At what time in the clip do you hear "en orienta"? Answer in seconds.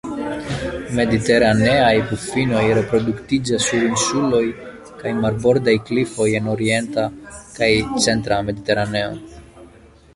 6.41-7.03